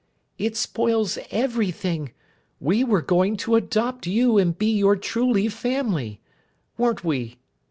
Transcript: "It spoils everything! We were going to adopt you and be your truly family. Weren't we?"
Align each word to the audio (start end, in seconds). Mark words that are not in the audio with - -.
"It 0.39 0.55
spoils 0.57 1.19
everything! 1.29 2.11
We 2.59 2.83
were 2.83 3.03
going 3.03 3.37
to 3.37 3.53
adopt 3.55 4.07
you 4.07 4.39
and 4.39 4.57
be 4.57 4.75
your 4.75 4.95
truly 4.95 5.47
family. 5.47 6.19
Weren't 6.79 7.03
we?" 7.03 7.37